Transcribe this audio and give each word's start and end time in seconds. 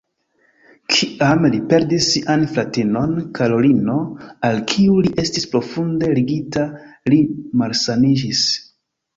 Kiam 0.93 1.43
li 1.55 1.59
perdis 1.73 2.07
sian 2.13 2.45
fratinon 2.55 3.13
Karolino, 3.41 3.99
al 4.49 4.57
kiu 4.73 4.97
li 5.09 5.13
estis 5.25 5.47
profunde 5.53 6.11
ligita, 6.19 6.67
li 7.13 7.21
malsaniĝis. 7.63 8.45